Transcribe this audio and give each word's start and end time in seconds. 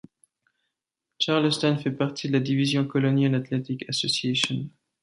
Charleston 1.19 1.77
fait 1.77 1.91
partie 1.91 2.27
de 2.27 2.33
la 2.33 2.39
division 2.39 2.87
Colonial 2.87 3.35
Athletic 3.35 3.87
Association. 3.87 4.67